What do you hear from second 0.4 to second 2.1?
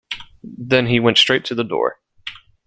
Then he went straight to the door.